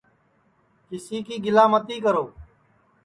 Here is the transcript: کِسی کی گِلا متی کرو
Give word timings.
کِسی 0.87 1.17
کی 1.25 1.35
گِلا 1.43 1.65
متی 1.71 1.97
کرو 2.03 2.25